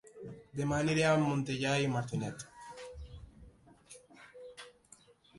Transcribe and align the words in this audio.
Dema 0.59 0.77
aniré 0.83 1.01
a 1.09 1.09
Montellà 1.23 1.73
i 1.83 1.91
Martinet 1.95 2.45